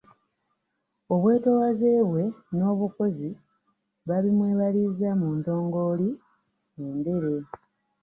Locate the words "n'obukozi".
2.57-3.29